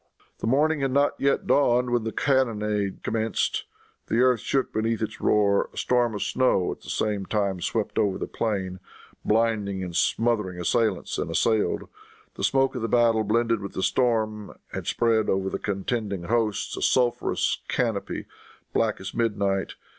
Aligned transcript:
The 0.39 0.47
morning 0.47 0.79
had 0.79 0.89
not 0.89 1.13
yet 1.19 1.45
dawned 1.45 1.91
when 1.91 2.05
the 2.05 2.11
cannonade 2.11 3.03
commenced. 3.03 3.65
The 4.07 4.19
earth 4.21 4.39
shook 4.39 4.73
beneath 4.73 4.99
its 5.03 5.21
roar. 5.21 5.69
A 5.75 5.77
storm 5.77 6.15
of 6.15 6.23
snow 6.23 6.71
at 6.71 6.81
the 6.81 6.89
same 6.89 7.27
time 7.27 7.61
swept 7.61 7.99
over 7.99 8.17
the 8.17 8.25
plain 8.25 8.79
blinding 9.23 9.83
and 9.83 9.95
smothering 9.95 10.59
assailants 10.59 11.19
and 11.19 11.29
assailed. 11.29 11.87
The 12.33 12.43
smoke 12.43 12.73
of 12.73 12.81
the 12.81 12.89
battle 12.89 13.23
blended 13.23 13.61
with 13.61 13.73
the 13.73 13.83
storm 13.83 14.57
had 14.73 14.87
spread 14.87 15.29
over 15.29 15.51
the 15.51 15.59
contending 15.59 16.23
hosts 16.23 16.75
a 16.75 16.81
sulphurous 16.81 17.61
canopy 17.67 18.25
black 18.73 18.99
as 18.99 19.13
midnight. 19.13 19.73